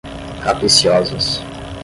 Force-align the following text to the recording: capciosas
capciosas 0.43 1.39